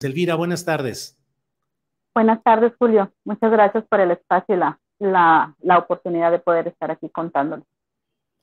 Elvira, 0.02 0.34
buenas 0.36 0.64
tardes. 0.64 1.18
Buenas 2.14 2.42
tardes, 2.42 2.72
Julio. 2.78 3.12
Muchas 3.26 3.50
gracias 3.50 3.84
por 3.90 4.00
el 4.00 4.12
espacio 4.12 4.54
y 4.54 4.58
la, 4.58 4.80
la, 4.98 5.54
la 5.60 5.78
oportunidad 5.78 6.30
de 6.30 6.38
poder 6.38 6.68
estar 6.68 6.90
aquí 6.90 7.08
contándole. 7.08 7.62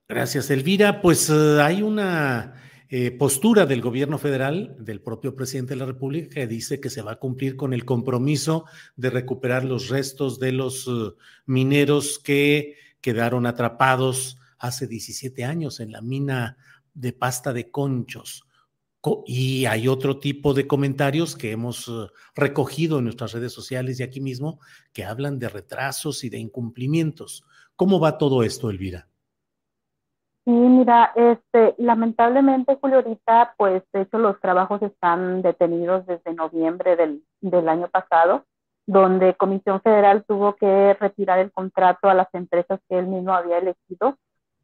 Gracias, 0.08 0.50
Elvira. 0.50 1.02
Pues 1.02 1.30
uh, 1.30 1.60
hay 1.62 1.82
una 1.82 2.56
eh, 2.90 3.12
postura 3.12 3.66
del 3.66 3.82
gobierno 3.82 4.18
federal, 4.18 4.76
del 4.78 5.02
propio 5.02 5.36
presidente 5.36 5.74
de 5.74 5.80
la 5.80 5.86
República, 5.86 6.36
que 6.36 6.48
dice 6.48 6.80
que 6.80 6.90
se 6.90 7.02
va 7.02 7.14
a 7.14 7.20
cumplir 7.20 7.56
con 7.56 7.74
el 7.74 7.86
compromiso 7.86 8.66
de 8.96 9.10
recuperar 9.10 9.64
los 9.64 9.90
restos 9.90 10.40
de 10.40 10.52
los 10.52 10.88
uh, 10.88 11.16
mineros 11.46 12.20
que 12.20 12.76
quedaron 13.02 13.46
atrapados 13.46 14.38
hace 14.60 14.88
17 14.88 15.44
años 15.44 15.80
en 15.80 15.92
la 15.92 16.02
mina 16.02 16.58
de 16.94 17.14
pasta 17.14 17.54
de 17.54 17.72
conchos. 17.72 18.46
Y 19.26 19.66
hay 19.66 19.88
otro 19.90 20.20
tipo 20.20 20.54
de 20.54 20.66
comentarios 20.66 21.36
que 21.36 21.52
hemos 21.52 21.88
uh, 21.90 22.08
recogido 22.36 23.00
en 23.00 23.06
nuestras 23.06 23.34
redes 23.34 23.52
sociales 23.52 24.00
y 24.00 24.04
aquí 24.04 24.22
mismo 24.22 24.60
que 24.94 25.04
hablan 25.04 25.40
de 25.40 25.50
retrasos 25.50 26.24
y 26.24 26.30
de 26.30 26.38
incumplimientos. 26.38 27.46
¿Cómo 27.76 28.00
va 28.00 28.18
todo 28.18 28.44
esto, 28.44 28.70
Elvira? 28.70 29.08
Sí, 30.46 30.52
mira, 30.52 31.12
este, 31.16 31.76
lamentablemente, 31.78 32.78
Julio, 32.80 32.98
ahorita, 32.98 33.56
pues, 33.58 33.84
de 33.94 34.02
hecho, 34.02 34.18
los 34.18 34.40
trabajos 34.42 34.82
están 34.82 35.42
detenidos 35.42 36.06
desde 36.06 36.34
noviembre 36.34 36.96
del, 36.96 37.24
del 37.40 37.70
año 37.70 37.90
pasado, 37.90 38.46
donde 38.86 39.36
Comisión 39.36 39.82
Federal 39.82 40.26
tuvo 40.26 40.56
que 40.56 40.94
retirar 40.96 41.40
el 41.40 41.52
contrato 41.52 42.10
a 42.10 42.14
las 42.14 42.28
empresas 42.34 42.82
que 42.90 43.00
él 43.00 43.08
mismo 43.08 43.34
había 43.34 43.58
elegido 43.58 44.18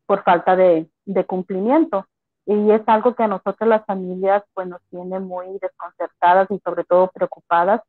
por 0.05 0.23
falta 0.23 0.57
de, 0.57 0.89
de 1.05 1.25
cumplimiento 1.25 2.08
y 2.49 2.71
es 2.71 2.81
algo 2.87 3.13
que 3.13 3.21
a 3.21 3.27
nosotros 3.27 3.69
las 3.69 3.85
familias 3.85 4.43
pues 4.55 4.67
nos 4.67 4.81
tiene 4.89 5.19
muy 5.19 5.59
desconcertadas 5.59 6.49
y 6.49 6.59
sobre 6.65 6.83
todo 6.83 7.11
preocupadas 7.13 7.81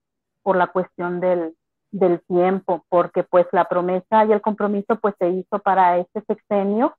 por 0.42 0.56
la 0.56 0.66
cuestión 0.66 1.18
del, 1.18 1.56
del 1.90 2.20
tiempo, 2.26 2.84
porque 2.90 3.22
pues 3.22 3.46
la 3.52 3.64
promesa 3.64 4.26
y 4.26 4.32
el 4.32 4.42
compromiso 4.42 4.96
pues 5.00 5.14
se 5.18 5.30
hizo 5.30 5.60
para 5.60 5.96
este 5.96 6.22
sexenio 6.26 6.94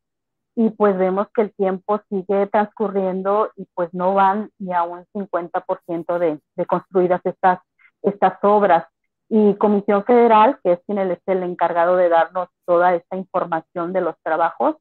y 0.56 0.72
pues 0.72 0.98
vemos 0.98 1.28
que 1.36 1.44
el 1.44 1.54
tiempo 1.54 2.02
sigue 2.10 2.48
transcurriendo 2.48 3.52
y 3.56 3.68
pues 3.76 3.94
no 3.94 4.16
van 4.16 4.50
ni 4.58 4.74
a 4.74 4.82
un 4.82 5.06
50% 5.14 6.18
de, 6.18 6.40
de 6.56 6.66
construidas 6.66 7.22
estas, 7.26 7.60
estas 8.02 8.40
obras. 8.42 8.88
Y 9.30 9.54
Comisión 9.54 10.04
Federal, 10.04 10.60
que 10.64 10.74
es 10.74 10.80
quien 10.88 10.98
es 10.98 11.20
el 11.28 11.44
encargado 11.44 11.96
de 11.96 12.10
darnos 12.10 12.50
toda 12.66 12.96
esta 12.96 13.18
información 13.18 13.94
de 13.94 14.02
los 14.02 14.16
trabajos, 14.24 14.78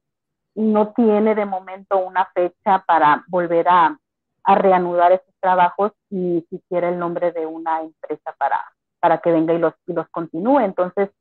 no 0.55 0.93
tiene 0.93 1.35
de 1.35 1.45
momento 1.45 1.97
una 1.97 2.25
fecha 2.33 2.83
para 2.85 3.23
volver 3.27 3.67
a, 3.69 3.97
reanudar 4.43 5.11
esos 5.11 5.33
trabajos 5.39 5.91
ni 6.09 6.41
siquiera 6.49 6.89
el 6.89 6.97
nombre 6.97 7.31
de 7.31 7.45
una 7.45 7.81
empresa 7.81 8.33
para, 8.39 8.59
para 8.99 9.19
que 9.19 9.31
venga 9.31 9.53
y 9.53 9.59
los, 9.59 9.73
y 9.85 9.93
los 9.93 10.09
continúe. 10.09 10.61
Entonces, 10.61 11.11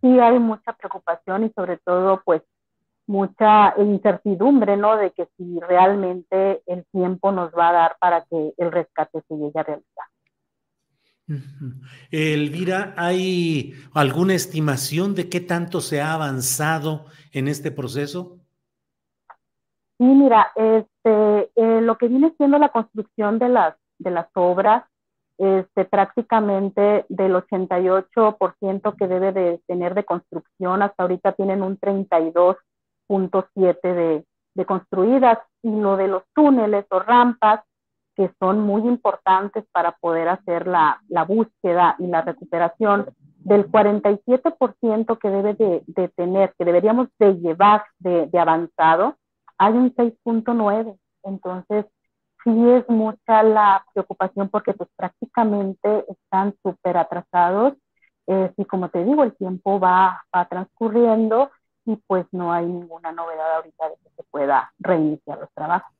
sí 0.00 0.18
hay 0.18 0.38
mucha 0.38 0.72
preocupación 0.72 1.44
y 1.44 1.50
sobre 1.50 1.76
todo, 1.76 2.22
pues, 2.24 2.42
mucha 3.06 3.74
incertidumbre, 3.76 4.76
¿no? 4.76 4.96
De 4.96 5.10
que 5.10 5.28
si 5.36 5.60
realmente 5.60 6.62
el 6.66 6.86
tiempo 6.92 7.32
nos 7.32 7.52
va 7.52 7.68
a 7.68 7.72
dar 7.72 7.96
para 8.00 8.24
que 8.24 8.54
el 8.56 8.72
rescate 8.72 9.22
se 9.28 9.34
llegue 9.34 9.58
a 9.58 9.62
realizar. 9.64 10.04
Elvira, 12.10 12.94
¿hay 12.96 13.74
alguna 13.94 14.34
estimación 14.34 15.14
de 15.14 15.28
qué 15.28 15.40
tanto 15.40 15.80
se 15.80 16.00
ha 16.00 16.14
avanzado 16.14 17.06
en 17.32 17.48
este 17.48 17.70
proceso? 17.70 18.39
Sí, 20.00 20.06
mira, 20.06 20.50
este, 20.56 21.50
eh, 21.56 21.80
lo 21.82 21.98
que 21.98 22.08
viene 22.08 22.32
siendo 22.38 22.58
la 22.58 22.70
construcción 22.70 23.38
de 23.38 23.50
las, 23.50 23.76
de 23.98 24.10
las 24.10 24.28
obras, 24.32 24.84
este, 25.36 25.84
prácticamente 25.84 27.04
del 27.10 27.34
88% 27.34 28.96
que 28.96 29.06
debe 29.06 29.32
de 29.32 29.60
tener 29.66 29.94
de 29.94 30.04
construcción, 30.04 30.80
hasta 30.80 31.02
ahorita 31.02 31.32
tienen 31.32 31.62
un 31.62 31.78
32.7% 31.78 33.82
de, 33.82 34.24
de 34.54 34.64
construidas, 34.64 35.38
y 35.62 35.70
lo 35.70 35.98
de 35.98 36.08
los 36.08 36.22
túneles 36.34 36.86
o 36.88 37.00
rampas, 37.00 37.60
que 38.16 38.30
son 38.38 38.60
muy 38.60 38.80
importantes 38.88 39.66
para 39.70 39.92
poder 40.00 40.28
hacer 40.28 40.66
la, 40.66 41.02
búsqueda 41.28 41.96
y 41.98 42.06
la 42.06 42.22
recuperación, 42.22 43.04
del 43.40 43.70
47% 43.70 45.18
que 45.18 45.28
debe 45.28 45.52
de, 45.52 46.08
tener, 46.16 46.54
que 46.58 46.64
deberíamos 46.64 47.08
de 47.18 47.34
llevar 47.34 47.84
de 47.98 48.30
avanzado, 48.38 49.18
hay 49.60 49.74
un 49.74 49.94
6.9. 49.94 50.98
Entonces, 51.22 51.84
sí 52.42 52.50
es 52.70 52.88
mucha 52.88 53.42
la 53.42 53.84
preocupación 53.92 54.48
porque 54.48 54.72
pues 54.72 54.88
prácticamente 54.96 56.06
están 56.08 56.54
súper 56.62 56.96
atrasados. 56.96 57.74
Eh, 58.26 58.50
y 58.56 58.64
como 58.64 58.88
te 58.88 59.04
digo, 59.04 59.22
el 59.22 59.36
tiempo 59.36 59.78
va, 59.78 60.24
va 60.34 60.48
transcurriendo 60.48 61.50
y 61.84 61.96
pues 62.06 62.24
no 62.32 62.52
hay 62.52 62.64
ninguna 62.64 63.12
novedad 63.12 63.56
ahorita 63.56 63.90
de 63.90 63.94
que 63.96 64.10
se 64.16 64.22
pueda 64.30 64.72
reiniciar 64.78 65.38
los 65.38 65.50
trabajos. 65.54 65.92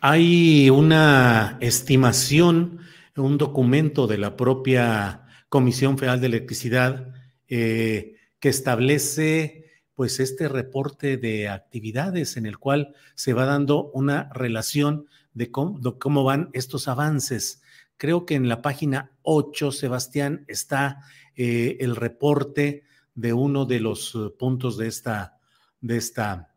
Hay 0.00 0.68
una 0.68 1.58
estimación, 1.60 2.80
un 3.16 3.38
documento 3.38 4.08
de 4.08 4.18
la 4.18 4.36
propia 4.36 5.26
Comisión 5.48 5.96
Federal 5.96 6.20
de 6.20 6.26
Electricidad 6.26 7.14
eh, 7.48 8.16
que 8.40 8.48
establece 8.48 9.65
pues 9.96 10.20
este 10.20 10.46
reporte 10.46 11.16
de 11.16 11.48
actividades 11.48 12.36
en 12.36 12.44
el 12.46 12.58
cual 12.58 12.94
se 13.14 13.32
va 13.32 13.46
dando 13.46 13.90
una 13.92 14.30
relación 14.34 15.06
de 15.32 15.50
cómo, 15.50 16.22
van 16.22 16.50
estos 16.52 16.86
avances. 16.86 17.62
Creo 17.96 18.26
que 18.26 18.34
en 18.34 18.48
la 18.48 18.60
página 18.60 19.12
8, 19.22 19.72
Sebastián, 19.72 20.44
está 20.48 21.00
eh, 21.34 21.78
el 21.80 21.96
reporte 21.96 22.84
de 23.14 23.32
uno 23.32 23.64
de 23.64 23.80
los 23.80 24.14
eh, 24.14 24.30
puntos 24.38 24.76
de 24.76 24.86
esta, 24.86 25.38
de 25.80 25.96
esta, 25.96 26.54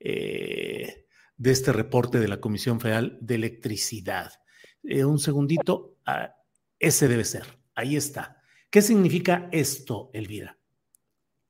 eh, 0.00 1.06
de 1.36 1.50
este 1.50 1.72
reporte 1.72 2.18
de 2.18 2.28
la 2.28 2.40
Comisión 2.40 2.80
Federal 2.80 3.18
de 3.20 3.34
Electricidad. 3.34 4.32
un 4.82 5.18
segundito, 5.18 5.98
ah, 6.06 6.34
ese 6.78 7.06
debe 7.06 7.24
ser, 7.24 7.44
ahí 7.74 7.96
está. 7.96 8.40
¿Qué 8.70 8.80
significa 8.80 9.50
esto, 9.52 10.10
Elvira? 10.14 10.57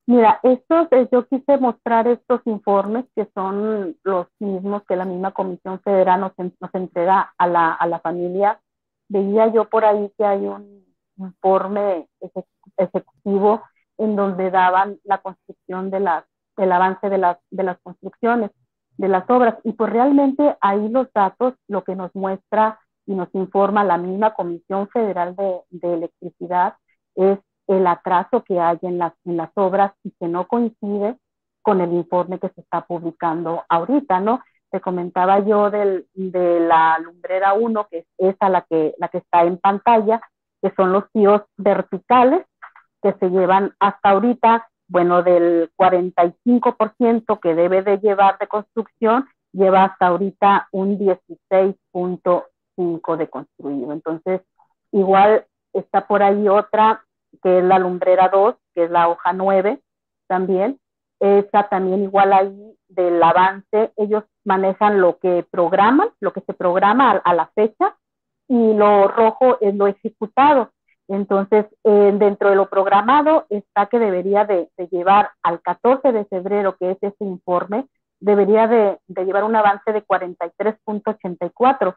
Mira, 0.08 0.40
estos, 0.42 0.88
eh, 0.92 1.06
yo 1.12 1.26
quise 1.28 1.58
mostrar 1.58 2.08
estos 2.08 2.40
informes 2.46 3.04
que 3.14 3.28
son 3.34 3.94
los 4.04 4.26
mismos 4.38 4.82
que 4.88 4.96
la 4.96 5.04
misma 5.04 5.32
Comisión 5.32 5.80
Federal 5.80 6.20
nos, 6.20 6.32
nos 6.38 6.74
entrega 6.74 7.34
a 7.36 7.46
la, 7.46 7.74
a 7.74 7.86
la 7.86 8.00
familia. 8.00 8.58
Veía 9.10 9.52
yo 9.52 9.68
por 9.68 9.84
ahí 9.84 10.10
que 10.16 10.24
hay 10.24 10.46
un 10.46 10.82
informe 11.18 12.08
ejecutivo 12.78 13.62
en 13.98 14.16
donde 14.16 14.50
daban 14.50 14.98
la 15.04 15.18
construcción 15.18 15.90
de 15.90 16.00
las, 16.00 16.24
el 16.56 16.72
avance 16.72 17.10
de 17.10 17.18
las, 17.18 17.36
de 17.50 17.64
las 17.64 17.78
construcciones, 17.80 18.50
de 18.96 19.08
las 19.08 19.28
obras. 19.28 19.56
Y 19.62 19.74
pues 19.74 19.92
realmente 19.92 20.56
ahí 20.62 20.88
los 20.88 21.12
datos, 21.12 21.52
lo 21.66 21.84
que 21.84 21.94
nos 21.94 22.14
muestra 22.14 22.80
y 23.04 23.14
nos 23.14 23.28
informa 23.34 23.84
la 23.84 23.98
misma 23.98 24.32
Comisión 24.32 24.88
Federal 24.88 25.36
de, 25.36 25.60
de 25.68 25.92
Electricidad 25.92 26.76
es 27.14 27.38
el 27.68 27.86
atraso 27.86 28.42
que 28.42 28.58
hay 28.58 28.78
en 28.82 28.98
las, 28.98 29.12
en 29.24 29.36
las 29.36 29.50
obras 29.54 29.92
y 30.02 30.10
que 30.18 30.26
no 30.26 30.48
coincide 30.48 31.16
con 31.62 31.80
el 31.80 31.92
informe 31.92 32.38
que 32.38 32.48
se 32.48 32.62
está 32.62 32.80
publicando 32.80 33.64
ahorita, 33.68 34.20
¿no? 34.20 34.40
Te 34.70 34.80
comentaba 34.80 35.40
yo 35.40 35.70
del, 35.70 36.06
de 36.14 36.60
la 36.60 36.98
lumbrera 36.98 37.54
1, 37.54 37.88
que 37.90 37.98
es 37.98 38.06
esa 38.16 38.48
la 38.48 38.62
que, 38.62 38.94
la 38.98 39.08
que 39.08 39.18
está 39.18 39.42
en 39.42 39.58
pantalla, 39.58 40.20
que 40.62 40.72
son 40.74 40.92
los 40.92 41.10
tíos 41.12 41.42
verticales 41.56 42.46
que 43.02 43.12
se 43.14 43.30
llevan 43.30 43.74
hasta 43.78 44.10
ahorita, 44.10 44.68
bueno, 44.88 45.22
del 45.22 45.70
45% 45.76 47.40
que 47.40 47.54
debe 47.54 47.82
de 47.82 47.98
llevar 47.98 48.36
de 48.38 48.48
construcción, 48.48 49.26
lleva 49.52 49.84
hasta 49.84 50.08
ahorita 50.08 50.68
un 50.72 50.98
16.5 50.98 53.16
de 53.16 53.28
construido. 53.28 53.92
Entonces, 53.92 54.42
igual 54.90 55.46
está 55.72 56.06
por 56.06 56.22
ahí 56.22 56.48
otra 56.48 57.02
que 57.42 57.58
es 57.58 57.64
la 57.64 57.78
lumbrera 57.78 58.28
2, 58.28 58.54
que 58.74 58.84
es 58.84 58.90
la 58.90 59.08
hoja 59.08 59.32
9 59.32 59.80
también. 60.26 60.78
Esa 61.20 61.68
también 61.68 62.04
igual 62.04 62.32
ahí 62.32 62.76
del 62.88 63.22
avance, 63.22 63.92
ellos 63.96 64.24
manejan 64.44 65.00
lo 65.00 65.18
que 65.18 65.44
programan, 65.50 66.10
lo 66.20 66.32
que 66.32 66.40
se 66.42 66.54
programa 66.54 67.10
a, 67.10 67.34
la 67.34 67.46
fecha, 67.54 67.96
y 68.48 68.72
lo 68.74 69.08
rojo 69.08 69.58
es 69.60 69.74
lo 69.74 69.86
ejecutado. 69.86 70.70
Entonces, 71.08 71.66
dentro 71.84 72.50
de 72.50 72.56
lo 72.56 72.68
programado 72.68 73.46
está 73.48 73.86
que 73.86 73.98
debería 73.98 74.44
de, 74.44 74.70
llevar 74.90 75.30
al 75.42 75.60
14 75.60 76.12
de 76.12 76.24
febrero, 76.26 76.76
que 76.76 76.92
es 76.92 76.98
ese 77.00 77.24
informe, 77.24 77.86
debería 78.20 78.66
de, 78.66 78.98
de 79.06 79.24
llevar 79.24 79.44
un 79.44 79.56
avance 79.56 79.92
de 79.92 80.04
43.84 80.04 81.96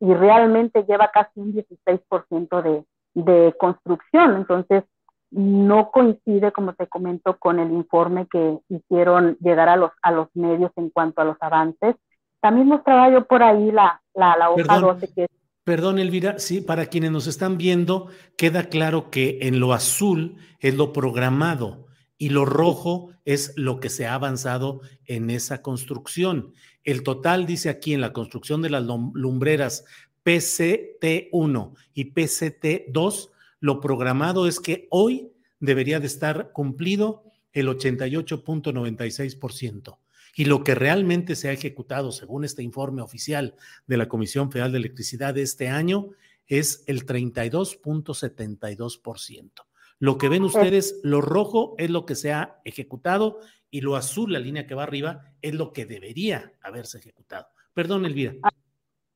y 0.00 0.14
realmente 0.14 0.84
lleva 0.84 1.10
casi 1.12 1.40
un 1.40 1.52
16% 1.54 2.62
de, 2.62 2.84
de 3.24 3.54
construcción. 3.58 4.36
Entonces, 4.36 4.84
no 5.30 5.90
coincide, 5.90 6.52
como 6.52 6.72
te 6.74 6.86
comento, 6.86 7.38
con 7.38 7.58
el 7.58 7.70
informe 7.72 8.26
que 8.30 8.58
hicieron 8.68 9.36
llegar 9.40 9.68
a 9.68 9.76
los, 9.76 9.90
a 10.02 10.10
los 10.10 10.28
medios 10.34 10.72
en 10.76 10.90
cuanto 10.90 11.20
a 11.20 11.24
los 11.24 11.36
avances. 11.40 11.96
También 12.40 12.68
mostraba 12.68 13.10
yo 13.10 13.26
por 13.26 13.42
ahí 13.42 13.70
la, 13.70 14.00
la, 14.14 14.36
la 14.36 14.50
hoja 14.50 14.56
perdón, 14.56 14.82
12 14.82 15.12
que 15.14 15.26
Perdón, 15.64 15.98
Elvira, 15.98 16.38
sí, 16.38 16.62
para 16.62 16.86
quienes 16.86 17.10
nos 17.10 17.26
están 17.26 17.58
viendo, 17.58 18.08
queda 18.38 18.70
claro 18.70 19.10
que 19.10 19.40
en 19.42 19.60
lo 19.60 19.74
azul 19.74 20.36
es 20.60 20.74
lo 20.74 20.94
programado 20.94 21.88
y 22.16 22.30
lo 22.30 22.46
rojo 22.46 23.10
es 23.26 23.52
lo 23.56 23.78
que 23.78 23.90
se 23.90 24.06
ha 24.06 24.14
avanzado 24.14 24.80
en 25.04 25.28
esa 25.28 25.60
construcción. 25.60 26.54
El 26.84 27.02
total 27.02 27.44
dice 27.44 27.68
aquí 27.68 27.92
en 27.92 28.00
la 28.00 28.14
construcción 28.14 28.62
de 28.62 28.70
las 28.70 28.82
lumbreras 28.82 29.84
PCT1 30.28 31.74
y 31.94 32.12
PCT2, 32.12 33.30
lo 33.60 33.80
programado 33.80 34.46
es 34.46 34.60
que 34.60 34.86
hoy 34.90 35.32
debería 35.58 36.00
de 36.00 36.06
estar 36.06 36.52
cumplido 36.52 37.24
el 37.54 37.68
88.96%. 37.68 39.96
Y 40.36 40.44
lo 40.44 40.62
que 40.62 40.74
realmente 40.74 41.34
se 41.34 41.48
ha 41.48 41.52
ejecutado, 41.52 42.12
según 42.12 42.44
este 42.44 42.62
informe 42.62 43.00
oficial 43.00 43.54
de 43.86 43.96
la 43.96 44.06
Comisión 44.06 44.52
Federal 44.52 44.72
de 44.72 44.78
Electricidad 44.78 45.32
de 45.32 45.40
este 45.40 45.68
año, 45.68 46.10
es 46.46 46.84
el 46.88 47.06
32.72%. 47.06 49.50
Lo 49.98 50.18
que 50.18 50.28
ven 50.28 50.44
ustedes, 50.44 51.00
lo 51.02 51.22
rojo 51.22 51.74
es 51.78 51.88
lo 51.88 52.04
que 52.04 52.14
se 52.14 52.34
ha 52.34 52.60
ejecutado 52.66 53.40
y 53.70 53.80
lo 53.80 53.96
azul, 53.96 54.34
la 54.34 54.40
línea 54.40 54.66
que 54.66 54.74
va 54.74 54.82
arriba, 54.82 55.32
es 55.40 55.54
lo 55.54 55.72
que 55.72 55.86
debería 55.86 56.52
haberse 56.60 56.98
ejecutado. 56.98 57.46
Perdón, 57.72 58.04
Elvira. 58.04 58.34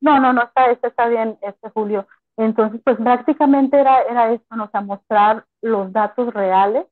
No, 0.03 0.19
no, 0.19 0.33
no, 0.33 0.43
está, 0.43 0.67
está 0.73 1.07
bien, 1.07 1.39
este 1.43 1.71
Julio. 1.71 2.09
Entonces, 2.37 2.81
pues 2.85 2.97
prácticamente 2.97 3.79
era, 3.79 4.03
era 4.03 4.33
esto, 4.33 4.57
nos 4.57 4.75
a 4.75 4.81
mostrar 4.81 5.45
los 5.61 5.93
datos 5.93 6.35
reales 6.35 6.87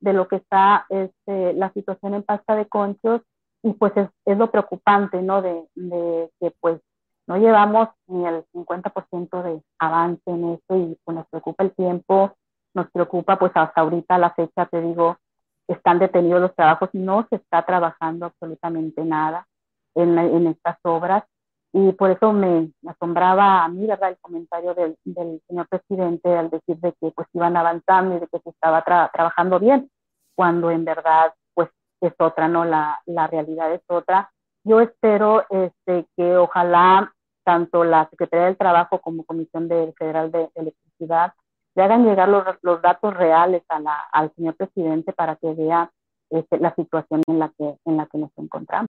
de 0.00 0.12
lo 0.12 0.28
que 0.28 0.36
está 0.36 0.84
este, 0.90 1.54
la 1.54 1.72
situación 1.72 2.14
en 2.14 2.22
pasta 2.22 2.54
de 2.56 2.66
conchos 2.66 3.22
y 3.62 3.72
pues 3.72 3.96
es, 3.96 4.08
es 4.26 4.36
lo 4.36 4.50
preocupante, 4.50 5.22
¿no? 5.22 5.40
De, 5.40 5.66
de, 5.74 6.30
que 6.38 6.52
pues 6.60 6.78
no 7.26 7.38
llevamos 7.38 7.88
ni 8.08 8.26
el 8.26 8.44
50% 8.52 9.42
de 9.42 9.62
avance 9.78 10.22
en 10.26 10.50
esto 10.50 10.76
y 10.76 10.98
pues 11.02 11.14
nos 11.14 11.26
preocupa 11.28 11.64
el 11.64 11.74
tiempo, 11.74 12.34
nos 12.74 12.90
preocupa 12.90 13.38
pues 13.38 13.52
hasta 13.54 13.80
ahorita 13.80 14.18
la 14.18 14.34
fecha, 14.34 14.66
te 14.66 14.82
digo, 14.82 15.16
están 15.66 15.98
detenidos 15.98 16.42
los 16.42 16.54
trabajos, 16.54 16.90
no 16.92 17.26
se 17.30 17.36
está 17.36 17.64
trabajando 17.64 18.26
absolutamente 18.26 19.02
nada 19.02 19.46
en, 19.94 20.18
en 20.18 20.46
estas 20.48 20.76
obras 20.82 21.24
y 21.72 21.92
por 21.92 22.10
eso 22.10 22.32
me, 22.32 22.70
asombraba 22.86 23.64
a 23.64 23.68
mí, 23.68 23.86
¿verdad?, 23.86 24.10
el 24.10 24.18
comentario 24.18 24.74
del, 24.74 24.96
señor 25.04 25.68
presidente 25.68 26.36
al 26.36 26.50
decir 26.50 26.76
de 26.78 26.92
que 27.00 27.10
pues 27.12 27.28
iban 27.32 27.56
avanzando 27.56 28.16
y 28.16 28.20
de 28.20 28.26
que 28.26 28.40
se 28.40 28.50
estaba 28.50 28.82
trabajando 28.82 29.60
bien, 29.60 29.90
cuando 30.34 30.70
en 30.70 30.84
verdad 30.84 31.32
pues 31.54 31.68
es 32.00 32.12
otra, 32.18 32.48
¿no? 32.48 32.64
La, 32.64 33.00
la 33.06 33.26
realidad 33.26 33.72
es 33.72 33.82
otra. 33.86 34.32
Yo 34.64 34.80
espero 34.80 35.44
este, 35.48 36.06
que 36.16 36.36
ojalá 36.36 37.12
tanto 37.44 37.84
la 37.84 38.08
Secretaría 38.10 38.46
del 38.46 38.56
Trabajo 38.56 39.00
como 39.00 39.24
Comisión 39.24 39.68
de, 39.68 39.92
Federal 39.98 40.30
de, 40.30 40.50
Electricidad 40.54 41.32
le 41.74 41.82
hagan 41.84 42.04
llegar 42.04 42.28
los, 42.28 42.44
los 42.62 42.82
datos 42.82 43.14
reales 43.14 43.62
a 43.68 43.78
la, 43.78 43.94
al 44.12 44.34
señor 44.34 44.56
presidente 44.56 45.12
para 45.12 45.36
que 45.36 45.54
vea 45.54 45.90
este, 46.30 46.58
la 46.58 46.74
situación 46.74 47.22
en 47.26 47.38
la 47.38 47.52
que, 47.56 47.76
en 47.84 47.96
la 47.96 48.06
que 48.06 48.18
nos 48.18 48.30
encontramos. 48.36 48.88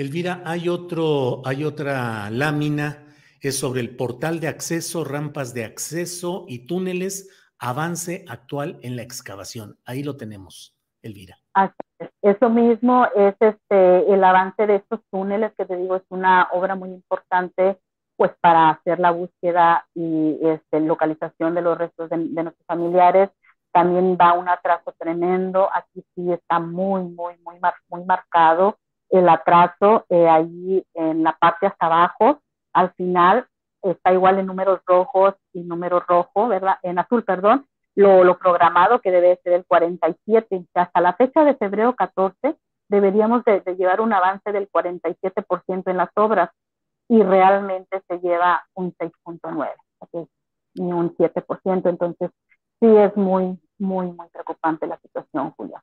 Elvira, 0.00 0.40
hay 0.46 0.70
otro, 0.70 1.42
hay 1.44 1.62
otra 1.62 2.30
lámina, 2.30 3.04
es 3.42 3.58
sobre 3.58 3.82
el 3.82 3.96
portal 3.96 4.40
de 4.40 4.48
acceso, 4.48 5.04
rampas 5.04 5.52
de 5.52 5.66
acceso 5.66 6.46
y 6.48 6.66
túneles, 6.66 7.28
avance 7.58 8.24
actual 8.26 8.78
en 8.80 8.96
la 8.96 9.02
excavación. 9.02 9.76
Ahí 9.84 10.02
lo 10.02 10.16
tenemos, 10.16 10.74
Elvira. 11.02 11.36
Eso 12.22 12.48
mismo 12.48 13.08
es 13.14 13.34
este 13.40 14.10
el 14.10 14.24
avance 14.24 14.66
de 14.66 14.76
estos 14.76 15.00
túneles 15.10 15.52
que 15.58 15.66
te 15.66 15.76
digo 15.76 15.96
es 15.96 16.02
una 16.08 16.48
obra 16.52 16.76
muy 16.76 16.88
importante 16.88 17.78
pues 18.16 18.32
para 18.40 18.70
hacer 18.70 19.00
la 19.00 19.10
búsqueda 19.10 19.86
y 19.94 20.38
este, 20.42 20.80
localización 20.80 21.54
de 21.54 21.60
los 21.60 21.76
restos 21.76 22.08
de, 22.08 22.16
nuestros 22.16 22.66
familiares 22.66 23.28
también 23.70 24.16
da 24.16 24.32
un 24.32 24.48
atraso 24.48 24.94
tremendo 24.98 25.68
aquí 25.74 26.02
sí 26.14 26.32
está 26.32 26.58
muy 26.58 27.02
muy 27.02 27.36
muy 27.44 27.56
muy 27.90 28.04
marcado 28.04 28.78
el 29.10 29.28
atraso 29.28 30.06
eh, 30.08 30.28
ahí 30.28 30.84
en 30.94 31.22
la 31.22 31.36
parte 31.38 31.66
hasta 31.66 31.86
abajo, 31.86 32.40
al 32.72 32.92
final, 32.94 33.46
está 33.82 34.12
igual 34.12 34.38
en 34.38 34.46
números 34.46 34.80
rojos 34.86 35.34
y 35.52 35.60
número 35.62 36.00
rojo, 36.00 36.48
¿verdad? 36.48 36.76
En 36.82 36.98
azul, 36.98 37.24
perdón, 37.24 37.66
lo, 37.94 38.38
programado 38.38 39.00
que 39.00 39.10
debe 39.10 39.40
ser 39.42 39.54
el 39.54 39.64
47. 39.64 40.66
Hasta 40.74 41.00
la 41.00 41.14
fecha 41.14 41.44
de 41.44 41.54
febrero 41.54 41.94
14 41.94 42.56
deberíamos 42.88 43.44
de, 43.44 43.62
llevar 43.76 44.00
un 44.00 44.12
avance 44.12 44.52
del 44.52 44.68
47% 44.70 45.82
en 45.86 45.96
las 45.96 46.10
obras 46.16 46.50
y 47.08 47.22
realmente 47.22 48.02
se 48.08 48.18
lleva 48.20 48.64
un 48.74 48.94
6.9, 48.94 50.28
ni 50.74 50.92
un 50.92 51.16
7%. 51.16 51.88
Entonces, 51.88 52.30
sí 52.78 52.86
es 52.86 53.16
muy, 53.16 53.58
muy, 53.78 54.12
muy 54.12 54.28
preocupante 54.28 54.86
la 54.86 54.98
situación, 55.00 55.50
Julia. 55.56 55.82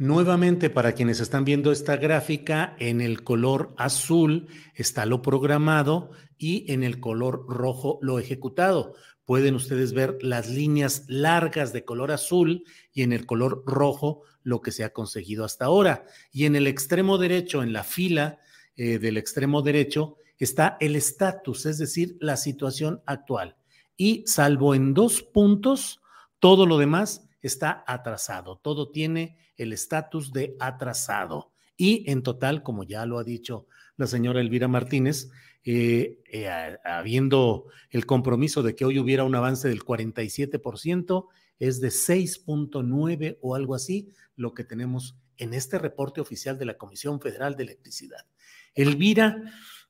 Nuevamente, 0.00 0.70
para 0.70 0.92
quienes 0.92 1.18
están 1.18 1.44
viendo 1.44 1.72
esta 1.72 1.96
gráfica, 1.96 2.76
en 2.78 3.00
el 3.00 3.24
color 3.24 3.74
azul 3.76 4.46
está 4.76 5.04
lo 5.06 5.22
programado 5.22 6.12
y 6.38 6.72
en 6.72 6.84
el 6.84 7.00
color 7.00 7.44
rojo 7.48 7.98
lo 8.00 8.20
ejecutado. 8.20 8.94
Pueden 9.24 9.56
ustedes 9.56 9.92
ver 9.94 10.16
las 10.22 10.48
líneas 10.48 11.02
largas 11.08 11.72
de 11.72 11.84
color 11.84 12.12
azul 12.12 12.62
y 12.92 13.02
en 13.02 13.12
el 13.12 13.26
color 13.26 13.64
rojo 13.66 14.22
lo 14.44 14.60
que 14.60 14.70
se 14.70 14.84
ha 14.84 14.92
conseguido 14.92 15.44
hasta 15.44 15.64
ahora. 15.64 16.04
Y 16.30 16.44
en 16.44 16.54
el 16.54 16.68
extremo 16.68 17.18
derecho, 17.18 17.64
en 17.64 17.72
la 17.72 17.82
fila 17.82 18.38
eh, 18.76 19.00
del 19.00 19.16
extremo 19.16 19.62
derecho, 19.62 20.14
está 20.38 20.76
el 20.78 20.94
estatus, 20.94 21.66
es 21.66 21.76
decir, 21.76 22.16
la 22.20 22.36
situación 22.36 23.02
actual. 23.04 23.56
Y 23.96 24.22
salvo 24.28 24.76
en 24.76 24.94
dos 24.94 25.24
puntos, 25.24 26.00
todo 26.38 26.66
lo 26.66 26.78
demás 26.78 27.27
está 27.42 27.84
atrasado, 27.86 28.58
todo 28.58 28.90
tiene 28.90 29.38
el 29.56 29.72
estatus 29.72 30.32
de 30.32 30.56
atrasado. 30.60 31.52
Y 31.76 32.10
en 32.10 32.22
total, 32.22 32.62
como 32.62 32.84
ya 32.84 33.06
lo 33.06 33.18
ha 33.18 33.24
dicho 33.24 33.66
la 33.96 34.06
señora 34.06 34.40
Elvira 34.40 34.68
Martínez, 34.68 35.30
eh, 35.64 36.20
eh, 36.32 36.48
habiendo 36.84 37.66
el 37.90 38.06
compromiso 38.06 38.62
de 38.62 38.74
que 38.74 38.84
hoy 38.84 38.98
hubiera 38.98 39.24
un 39.24 39.34
avance 39.34 39.68
del 39.68 39.84
47%, 39.84 41.26
es 41.58 41.80
de 41.80 41.88
6.9 41.88 43.38
o 43.42 43.54
algo 43.54 43.74
así 43.74 44.08
lo 44.36 44.54
que 44.54 44.64
tenemos 44.64 45.18
en 45.36 45.54
este 45.54 45.78
reporte 45.78 46.20
oficial 46.20 46.58
de 46.58 46.64
la 46.64 46.78
Comisión 46.78 47.20
Federal 47.20 47.56
de 47.56 47.64
Electricidad. 47.64 48.26
Elvira, 48.74 49.42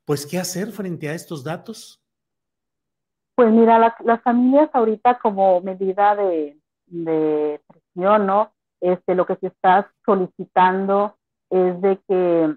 pues, 0.04 0.26
¿qué 0.26 0.38
hacer 0.38 0.72
frente 0.72 1.08
a 1.08 1.14
estos 1.14 1.44
datos? 1.44 2.02
Pues 3.34 3.52
mira, 3.52 3.94
las 4.04 4.22
familias 4.22 4.70
ahorita 4.72 5.18
como 5.20 5.60
medida 5.60 6.16
de, 6.16 6.57
de 6.90 7.60
presión, 7.66 8.26
¿no? 8.26 8.52
Este, 8.80 9.14
lo 9.14 9.26
que 9.26 9.36
se 9.36 9.48
está 9.48 9.92
solicitando 10.04 11.16
es 11.50 11.80
de 11.80 11.98
que 12.08 12.56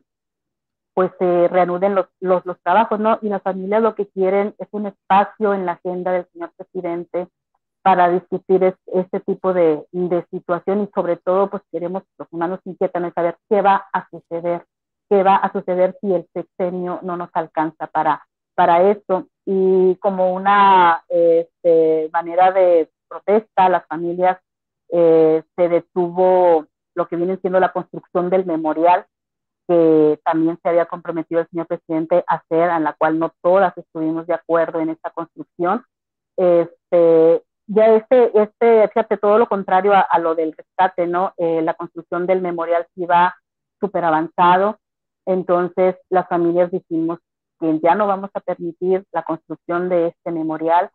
pues 0.93 1.11
se 1.19 1.47
reanuden 1.47 1.95
los, 1.95 2.07
los, 2.19 2.43
trabajos, 2.63 3.00
¿no? 3.00 3.17
Y 3.21 3.29
las 3.29 3.41
familias 3.41 3.81
lo 3.81 3.95
que 3.95 4.07
quieren 4.07 4.53
es 4.59 4.67
un 4.71 4.88
espacio 4.88 5.53
en 5.53 5.65
la 5.65 5.73
agenda 5.73 6.11
del 6.11 6.27
señor 6.33 6.51
presidente 6.57 7.27
para 7.81 8.09
discutir 8.09 8.75
este 8.88 9.19
tipo 9.21 9.53
de, 9.53 9.85
de, 9.91 10.25
situación 10.29 10.81
y 10.81 10.89
sobre 10.93 11.17
todo 11.17 11.50
pues 11.50 11.63
queremos, 11.71 12.03
los 12.17 12.27
humanos 12.31 12.59
inquietan 12.65 13.05
es 13.05 13.13
saber 13.13 13.38
qué 13.50 13.61
va 13.61 13.88
a 13.91 14.07
suceder, 14.09 14.65
qué 15.09 15.23
va 15.23 15.38
a 15.38 15.51
suceder 15.51 15.97
si 16.01 16.13
el 16.13 16.27
sexenio 16.33 17.00
no 17.01 17.17
nos 17.17 17.29
alcanza 17.33 17.88
para, 17.88 18.23
para 18.53 18.91
esto. 18.91 19.27
Y 19.45 19.95
como 19.95 20.33
una 20.33 21.03
este, 21.09 22.09
manera 22.13 22.51
de 22.51 22.91
protesta, 23.11 23.69
las 23.69 23.85
familias 23.87 24.39
eh, 24.89 25.43
se 25.55 25.69
detuvo 25.69 26.67
lo 26.95 27.07
que 27.07 27.15
viene 27.15 27.37
siendo 27.37 27.59
la 27.59 27.71
construcción 27.71 28.29
del 28.29 28.45
memorial 28.45 29.05
que 29.67 30.19
también 30.25 30.59
se 30.61 30.69
había 30.69 30.85
comprometido 30.85 31.41
el 31.41 31.47
señor 31.49 31.67
presidente 31.67 32.23
a 32.27 32.35
hacer, 32.35 32.69
en 32.69 32.83
la 32.83 32.93
cual 32.93 33.19
no 33.19 33.33
todas 33.41 33.77
estuvimos 33.77 34.27
de 34.27 34.33
acuerdo 34.33 34.79
en 34.79 34.89
esta 34.89 35.11
construcción. 35.11 35.85
Este, 36.35 37.43
ya 37.67 37.95
este, 37.95 38.31
este, 38.37 38.87
fíjate, 38.89 39.17
todo 39.17 39.37
lo 39.37 39.47
contrario 39.47 39.93
a, 39.93 40.19
lo 40.19 40.35
del 40.35 40.53
rescate, 40.53 41.07
¿no? 41.07 41.33
Eh, 41.37 41.61
la 41.61 41.73
construcción 41.75 42.27
del 42.27 42.41
memorial 42.41 42.85
sí 42.95 43.05
va 43.05 43.35
súper 43.79 44.03
avanzado, 44.03 44.77
entonces 45.25 45.95
las 46.09 46.27
familias 46.27 46.71
dijimos 46.71 47.19
que 47.59 47.79
ya 47.79 47.95
no 47.95 48.07
vamos 48.07 48.31
a 48.33 48.41
permitir 48.41 49.05
la 49.11 49.23
construcción 49.23 49.87
de 49.87 50.07
este 50.07 50.31
memorial 50.31 50.89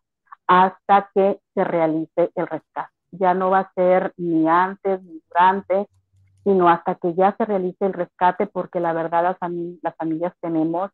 hasta 0.47 1.11
que 1.15 1.41
se 1.55 1.65
realice 1.65 2.31
el 2.35 2.47
rescate 2.47 2.97
ya 3.19 3.35
no 3.35 3.50
va 3.50 3.61
a 3.61 3.73
ser 3.75 4.12
ni 4.17 4.49
antes 4.49 5.03
ni 5.03 5.21
durante, 5.29 5.88
sino 6.45 6.69
hasta 6.69 6.95
que 6.97 7.15
ya 7.15 7.35
se 7.37 7.45
realice 7.45 7.85
el 7.85 7.93
rescate, 7.93 8.47
porque 8.47 8.81
la 8.81 8.93
verdad 8.93 9.23
las, 9.23 9.50
las 9.83 9.97
familias 9.97 10.33
tenemos 10.41 10.91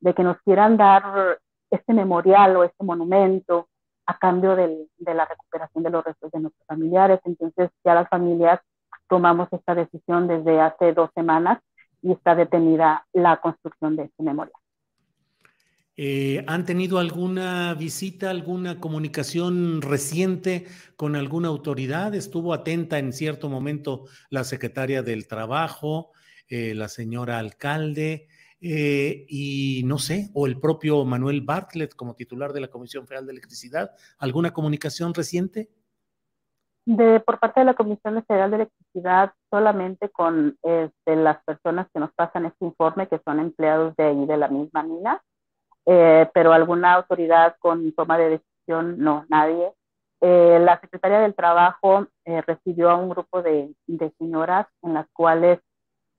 de 0.00 0.14
que 0.14 0.22
nos 0.22 0.40
quieran 0.42 0.76
dar 0.76 1.38
este 1.70 1.94
memorial 1.94 2.56
o 2.56 2.64
este 2.64 2.84
monumento 2.84 3.68
a 4.06 4.18
cambio 4.18 4.56
del, 4.56 4.88
de 4.98 5.14
la 5.14 5.24
recuperación 5.24 5.84
de 5.84 5.90
los 5.90 6.04
restos 6.04 6.30
de 6.32 6.40
nuestros 6.40 6.66
familiares. 6.66 7.20
Entonces 7.24 7.70
ya 7.84 7.94
las 7.94 8.08
familias 8.08 8.60
tomamos 9.08 9.48
esta 9.52 9.74
decisión 9.74 10.28
desde 10.28 10.60
hace 10.60 10.92
dos 10.92 11.10
semanas 11.14 11.60
y 12.02 12.12
está 12.12 12.34
detenida 12.34 13.06
la 13.12 13.36
construcción 13.38 13.96
de 13.96 14.04
este 14.04 14.22
memorial. 14.22 14.61
Eh, 15.96 16.42
¿Han 16.46 16.64
tenido 16.64 16.98
alguna 16.98 17.74
visita, 17.74 18.30
alguna 18.30 18.80
comunicación 18.80 19.82
reciente 19.82 20.66
con 20.96 21.16
alguna 21.16 21.48
autoridad? 21.48 22.14
¿Estuvo 22.14 22.54
atenta 22.54 22.98
en 22.98 23.12
cierto 23.12 23.50
momento 23.50 24.04
la 24.30 24.44
secretaria 24.44 25.02
del 25.02 25.26
Trabajo, 25.26 26.12
eh, 26.48 26.74
la 26.74 26.88
señora 26.88 27.38
alcalde 27.38 28.26
eh, 28.62 29.26
y 29.28 29.82
no 29.84 29.98
sé, 29.98 30.30
o 30.32 30.46
el 30.46 30.58
propio 30.58 31.04
Manuel 31.04 31.42
Bartlett 31.42 31.94
como 31.94 32.14
titular 32.14 32.54
de 32.54 32.60
la 32.60 32.68
Comisión 32.68 33.06
Federal 33.06 33.26
de 33.26 33.32
Electricidad? 33.32 33.90
¿Alguna 34.18 34.52
comunicación 34.52 35.12
reciente? 35.12 35.68
De, 36.86 37.20
por 37.20 37.38
parte 37.38 37.60
de 37.60 37.66
la 37.66 37.74
Comisión 37.74 38.24
Federal 38.26 38.50
de 38.50 38.56
Electricidad, 38.56 39.34
solamente 39.50 40.08
con 40.08 40.56
este, 40.62 41.16
las 41.16 41.44
personas 41.44 41.86
que 41.92 42.00
nos 42.00 42.12
pasan 42.14 42.46
este 42.46 42.64
informe, 42.64 43.08
que 43.08 43.20
son 43.24 43.40
empleados 43.40 43.94
de 43.96 44.04
ahí, 44.04 44.26
de 44.26 44.36
la 44.38 44.48
misma 44.48 44.82
mina 44.84 45.22
eh, 45.86 46.28
pero 46.32 46.52
alguna 46.52 46.94
autoridad 46.94 47.56
con 47.58 47.92
toma 47.92 48.18
de 48.18 48.30
decisión, 48.30 48.98
no, 48.98 49.24
nadie. 49.28 49.72
Eh, 50.20 50.58
la 50.60 50.80
Secretaría 50.80 51.20
del 51.20 51.34
Trabajo 51.34 52.06
eh, 52.24 52.40
recibió 52.42 52.90
a 52.90 52.96
un 52.96 53.08
grupo 53.08 53.42
de, 53.42 53.74
de, 53.86 54.10
señoras 54.18 54.66
en 54.82 54.94
las 54.94 55.08
cuales 55.12 55.58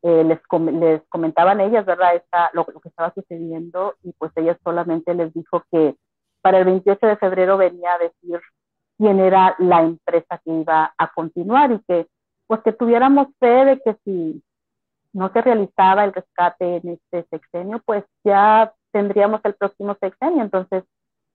les, 0.02 0.40
les 0.52 1.02
comentaban 1.08 1.62
ellas, 1.62 1.86
¿verdad?, 1.86 2.16
Esta, 2.16 2.50
lo, 2.52 2.68
lo, 2.74 2.82
que 2.82 2.90
estaba 2.90 3.14
sucediendo 3.14 3.96
y 4.04 4.12
pues 4.12 4.34
ellas 4.36 4.58
solamente 4.62 5.14
les 5.14 5.34
dijo 5.34 5.64
que 5.72 5.96
para 6.42 6.58
el 6.58 6.66
28 6.66 7.08
de 7.08 7.16
febrero 7.16 7.58
venía 7.58 7.94
a 7.94 8.00
decir 8.00 8.42
quién 8.98 9.22
era 9.22 9.56
la 9.60 9.82
empresa 9.82 10.42
que 10.44 10.52
iba 10.52 10.94
a 10.98 11.14
continuar 11.14 11.72
y 11.72 11.80
que 11.88 12.08
pues 12.48 12.62
que 12.62 12.74
tuviéramos 12.74 13.28
fe 13.40 13.66
de 13.66 13.80
que 13.80 13.96
si 14.04 14.44
no 15.14 15.32
se 15.32 15.42
realizaba 15.42 16.04
el 16.04 16.14
rescate 16.14 16.78
en 16.78 16.90
este 16.90 17.26
sexenio, 17.30 17.82
pues 17.86 18.04
ya 18.24 18.74
tendríamos 18.94 19.42
el 19.44 19.56
próximo 19.56 19.98
sexenio. 20.00 20.42
Entonces, 20.42 20.86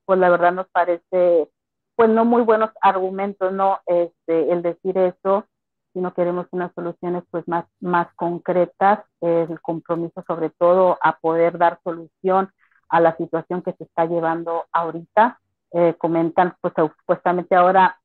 pues 0.07 0.19
la 0.19 0.31
verdad 0.31 0.53
nos 0.53 0.69
parece, 0.71 1.51
pues 1.95 2.09
no 2.09 2.25
muy 2.25 2.43
buenos 2.43 2.71
argumentos, 2.81 3.53
¿no? 3.53 3.81
Este, 3.85 4.51
el 4.51 4.63
decir 4.63 4.97
eso, 4.97 5.45
si 5.93 6.01
no 6.01 6.15
queremos 6.15 6.47
unas 6.53 6.73
soluciones 6.75 7.25
pues 7.31 7.47
más, 7.47 7.67
más 7.81 8.09
concretas, 8.15 9.01
el 9.21 9.61
compromiso 9.61 10.25
sobre 10.27 10.51
todo 10.51 10.99
a 11.03 11.19
poder 11.19 11.59
dar 11.59 11.81
solución 11.85 12.51
a 12.89 13.01
la 13.01 13.17
situación 13.17 13.63
que 13.63 13.73
se 13.73 13.85
está 13.85 14.07
llevando 14.07 14.65
ahorita. 14.73 15.41
Eh, 15.73 15.95
comentan, 15.99 16.57
pues 16.63 16.73
supuestamente 16.75 17.55
ahora 17.55 17.99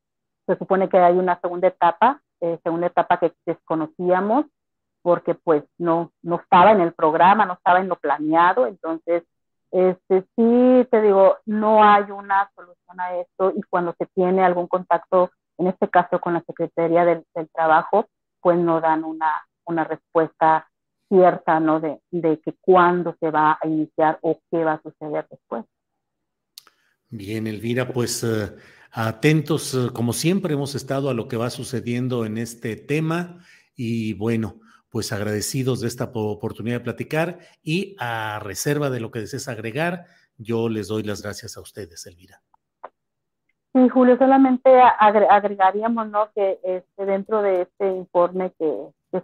se 0.46 0.58
supone 0.58 0.90
que 0.90 0.98
hay 0.98 1.18
una 1.18 1.40
segunda 1.40 1.70
etapa, 1.70 2.22
eh, 2.42 2.60
segunda 2.64 2.88
etapa 2.88 3.18
que 3.18 3.34
desconocíamos, 3.46 4.46
porque 5.02 5.36
pues 5.36 5.64
no, 5.78 6.12
no 6.22 6.38
estaba 6.38 6.72
en 6.72 6.82
el 6.82 6.94
programa, 6.94 7.46
no 7.46 7.54
estaba 7.54 7.80
en 7.80 7.88
lo 7.88 7.96
planeado, 7.96 8.68
entonces 8.68 9.24
este, 9.74 10.22
sí, 10.36 10.88
te 10.92 11.02
digo, 11.02 11.38
no 11.48 11.84
hay 11.84 12.04
una 12.12 12.48
solución 12.56 13.02
a 13.02 13.18
esto 13.18 13.52
y 13.58 13.62
cuando 13.64 13.96
se 13.98 14.06
tiene 14.14 14.44
algún 14.44 14.68
contacto, 14.68 15.32
en 15.58 15.66
este 15.66 15.90
caso 15.90 16.20
con 16.22 16.36
la 16.36 16.44
Secretaría 16.46 17.04
del, 17.06 17.26
Trabajo, 17.52 18.06
pues 18.40 18.60
no 18.60 18.80
dan 18.82 19.04
una, 19.04 19.32
una 19.66 19.84
respuesta 19.84 20.70
cierta, 21.10 21.60
¿no? 21.60 21.80
De, 21.80 22.00
de 22.12 22.40
que 22.42 22.54
cuándo 22.62 23.16
se 23.20 23.32
va 23.32 23.58
a 23.60 23.68
iniciar 23.68 24.20
o 24.22 24.40
qué 24.52 24.64
va 24.64 24.74
a 24.74 24.82
suceder 24.84 25.26
después. 25.28 25.66
Bien, 27.10 27.48
Elvira, 27.48 27.92
pues 27.92 28.24
eh, 28.24 28.56
atentos, 28.92 29.74
eh, 29.74 29.90
como 29.92 30.14
siempre 30.14 30.54
hemos 30.54 30.76
estado 30.76 31.10
a 31.10 31.16
lo 31.16 31.28
que 31.28 31.38
va 31.38 31.50
sucediendo 31.50 32.26
en 32.26 32.38
este 32.38 32.76
tema 32.76 33.44
y 33.76 34.14
bueno, 34.14 34.60
pues 34.94 35.12
agradecidos 35.12 35.82
de 35.82 35.88
esta 35.88 36.12
oportunidad 36.14 36.76
de 36.76 36.84
platicar 36.84 37.40
y 37.64 37.96
a 37.98 38.38
reserva 38.40 38.92
de 38.92 39.00
lo 39.00 39.10
que 39.10 39.22
desees 39.22 39.48
agregar, 39.48 40.06
yo 40.38 40.70
les 40.70 40.88
doy 40.88 41.02
las 41.02 41.24
gracias 41.24 41.58
a 41.58 41.62
ustedes, 41.62 42.06
Elvira. 42.06 42.44
Sí, 43.74 43.90
Julio, 43.90 44.20
solamente 44.20 44.70
agregaríamos 45.00 46.10
¿no? 46.10 46.30
que 46.36 46.60
este, 46.64 47.06
dentro 47.08 47.42
de 47.42 47.64
este 47.64 47.88
informe 47.88 48.54
que, 48.60 48.72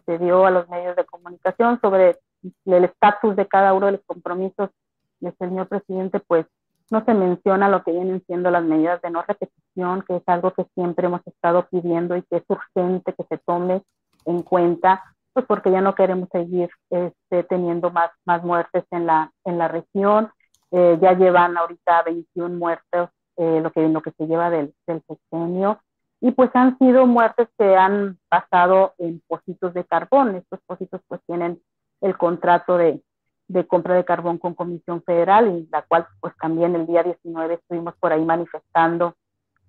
se 0.06 0.18
dio 0.18 0.46
a 0.46 0.52
los 0.52 0.68
medios 0.70 0.96
de 0.96 1.06
comunicación 1.06 1.80
sobre 1.82 2.18
el 2.66 2.84
estatus 2.84 3.36
de 3.36 3.48
cada 3.48 3.74
uno 3.74 3.88
de 3.88 3.92
los 3.94 4.02
compromisos 4.08 4.72
del 5.20 5.36
señor 5.38 5.68
presidente, 5.68 6.20
pues 6.20 6.48
no 6.90 7.06
se 7.06 7.14
menciona 7.14 7.70
lo 7.70 7.84
que 7.84 7.92
vienen 7.92 8.24
siendo 8.26 8.50
las 8.50 8.64
medidas 8.64 9.02
de 9.04 9.12
no 9.12 9.22
repetición, 9.22 10.04
que 10.08 10.16
es 10.16 10.24
algo 10.26 10.52
que 10.52 10.66
siempre 10.74 11.06
hemos 11.06 11.22
estado 11.28 11.68
pidiendo 11.70 12.16
y 12.16 12.24
que 12.24 12.38
es 12.38 12.44
urgente 12.48 13.14
que 13.14 13.24
se 13.24 13.38
tome 13.38 13.84
en 14.26 14.42
cuenta, 14.42 15.04
pues 15.34 15.46
porque 15.46 15.72
ya 15.72 15.82
no 15.82 15.96
queremos 15.96 16.30
seguir 16.32 16.70
este, 16.90 17.44
teniendo 17.44 17.92
más, 17.92 18.12
más 18.26 18.44
muertes 18.44 18.84
en 18.92 19.06
la, 19.06 19.32
en 19.46 19.58
la 19.58 19.68
región. 19.68 20.32
Eh, 20.72 20.98
ya 21.02 21.14
llevan 21.14 21.58
ahorita 21.58 22.04
21 22.04 22.56
muertos, 22.56 23.10
eh, 23.38 23.60
lo, 23.62 23.72
que, 23.72 23.88
lo 23.88 24.02
que 24.02 24.12
se 24.12 24.28
lleva 24.28 24.50
del, 24.50 24.74
del 24.86 25.02
sexenio, 25.08 25.82
y 26.22 26.32
pues 26.32 26.50
han 26.54 26.78
sido 26.78 27.06
muertes 27.08 27.48
que 27.58 27.76
han 27.76 28.20
pasado 28.28 28.94
en 28.98 29.22
pocitos 29.28 29.74
de 29.74 29.86
carbón. 29.86 30.36
Estos 30.36 30.60
pocitos 30.66 31.02
pues 31.08 31.22
tienen 31.26 31.62
el 32.02 32.18
contrato 32.18 32.78
de, 32.78 33.02
de 33.48 33.66
compra 33.66 33.96
de 33.96 34.06
carbón 34.06 34.38
con 34.38 34.54
Comisión 34.54 35.02
Federal, 35.04 35.48
y 35.48 35.68
la 35.72 35.82
cual 35.84 36.08
pues 36.20 36.34
también 36.42 36.76
el 36.76 36.86
día 36.86 37.04
19 37.04 37.56
estuvimos 37.56 37.96
por 38.00 38.12
ahí 38.12 38.24
manifestando 38.24 39.16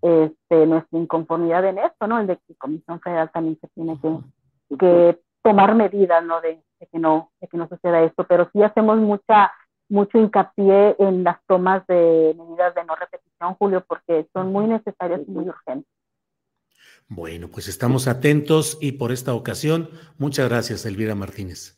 este, 0.03 0.67
nuestra 0.67 0.99
inconformidad 0.99 1.65
en 1.65 1.79
esto, 1.79 2.07
¿no? 2.07 2.19
El 2.19 2.27
de 2.27 2.37
que 2.37 2.55
Comisión 2.57 3.01
Federal 3.01 3.31
también 3.31 3.59
se 3.61 3.69
tiene 3.69 3.99
que, 4.01 4.77
que 4.77 5.21
tomar 5.43 5.75
medidas, 5.75 6.25
¿no? 6.25 6.41
De, 6.41 6.63
que 6.91 6.99
no, 6.99 7.31
de 7.41 7.49
que 7.49 7.57
no 7.57 7.69
suceda 7.69 8.03
esto, 8.03 8.27
pero 8.27 8.49
sí 8.53 8.63
hacemos 8.63 8.99
mucha, 8.99 9.53
mucho 9.89 10.19
hincapié 10.19 10.97
en 10.99 11.25
las 11.25 11.39
tomas 11.47 11.87
de 11.87 12.35
medidas 12.37 12.75
de 12.75 12.85
no 12.85 12.97
repetición, 12.97 13.55
Julio, 13.55 13.85
porque 13.87 14.27
son 14.33 14.53
muy 14.53 14.67
necesarias 14.67 15.21
y 15.27 15.31
muy 15.31 15.49
urgentes. 15.49 15.91
Bueno, 17.09 17.49
pues 17.49 17.67
estamos 17.69 18.07
atentos 18.07 18.79
y 18.81 18.93
por 18.93 19.11
esta 19.11 19.35
ocasión, 19.35 19.91
muchas 20.17 20.49
gracias, 20.49 20.87
Elvira 20.87 21.15
Martínez. 21.15 21.77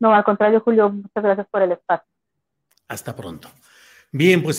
No, 0.00 0.14
al 0.14 0.24
contrario, 0.24 0.60
Julio, 0.60 0.90
muchas 0.90 1.22
gracias 1.22 1.46
por 1.50 1.62
el 1.62 1.72
espacio. 1.72 2.08
Hasta 2.88 3.14
pronto. 3.14 3.48
Bien, 4.10 4.42
pues. 4.42 4.58